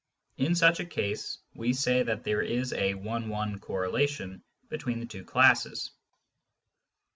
In 0.37 0.55
such 0.55 0.79
a 0.79 0.85
case 0.85 1.37
we 1.53 1.73
say 1.73 2.01
that 2.01 2.23
there 2.23 2.41
is 2.41 2.73
a" 2.73 2.95
one 2.95 3.29
one 3.29 3.59
correlation" 3.59 4.41
between 4.71 4.99
the 4.99 5.05
two 5.05 5.23
classes. 5.23 5.91